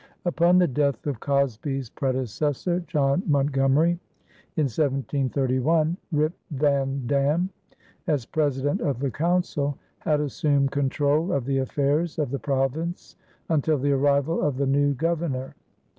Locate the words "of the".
8.81-9.11, 11.31-11.59, 12.17-12.39, 14.41-14.65